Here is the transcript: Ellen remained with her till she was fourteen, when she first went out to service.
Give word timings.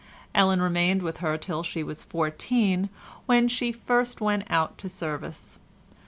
Ellen 0.33 0.63
remained 0.63 1.03
with 1.03 1.17
her 1.17 1.37
till 1.37 1.61
she 1.61 1.83
was 1.83 2.03
fourteen, 2.03 2.89
when 3.27 3.47
she 3.47 3.71
first 3.71 4.19
went 4.19 4.45
out 4.49 4.75
to 4.79 4.89
service. 4.89 5.59